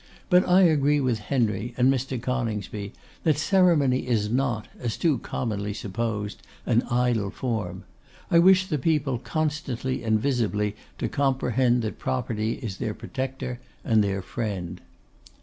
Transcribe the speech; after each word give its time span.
'But 0.31 0.47
I 0.49 0.61
agree 0.61 0.99
with 0.99 1.19
Henry 1.19 1.75
and 1.77 1.93
Mr. 1.93 2.19
Coningsby, 2.19 2.91
that 3.21 3.37
Ceremony 3.37 4.07
is 4.07 4.31
not, 4.31 4.67
as 4.79 4.97
too 4.97 5.19
commonly 5.19 5.75
supposed, 5.75 6.41
an 6.65 6.81
idle 6.89 7.29
form. 7.29 7.83
I 8.31 8.39
wish 8.39 8.65
the 8.65 8.79
people 8.79 9.19
constantly 9.19 10.03
and 10.03 10.19
visibly 10.19 10.75
to 10.97 11.07
comprehend 11.07 11.83
that 11.83 11.99
Property 11.99 12.53
is 12.53 12.77
their 12.77 12.95
protector 12.95 13.59
and 13.85 14.03
their 14.03 14.23
friend. 14.23 14.81